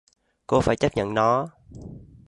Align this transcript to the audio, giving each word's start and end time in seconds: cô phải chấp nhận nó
cô 0.47 0.61
phải 0.61 0.75
chấp 0.75 0.95
nhận 0.95 1.13
nó 1.13 1.47